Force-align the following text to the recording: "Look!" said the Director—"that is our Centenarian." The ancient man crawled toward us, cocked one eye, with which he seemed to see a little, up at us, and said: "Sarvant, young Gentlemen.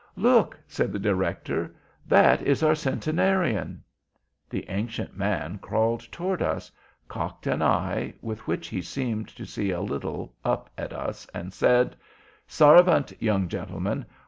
"Look!" 0.17 0.59
said 0.67 0.91
the 0.91 0.97
Director—"that 0.97 2.41
is 2.41 2.63
our 2.63 2.73
Centenarian." 2.73 3.83
The 4.49 4.67
ancient 4.67 5.15
man 5.15 5.59
crawled 5.59 6.11
toward 6.11 6.41
us, 6.41 6.71
cocked 7.07 7.45
one 7.45 7.61
eye, 7.61 8.15
with 8.19 8.47
which 8.47 8.67
he 8.69 8.81
seemed 8.81 9.27
to 9.29 9.45
see 9.45 9.69
a 9.69 9.79
little, 9.81 10.33
up 10.43 10.71
at 10.75 10.91
us, 10.91 11.27
and 11.35 11.53
said: 11.53 11.95
"Sarvant, 12.47 13.13
young 13.21 13.47
Gentlemen. 13.47 14.07